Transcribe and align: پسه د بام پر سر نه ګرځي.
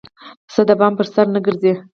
پسه 0.47 0.61
د 0.69 0.71
بام 0.79 0.93
پر 0.97 1.07
سر 1.13 1.25
نه 1.35 1.39
ګرځي. 1.45 1.73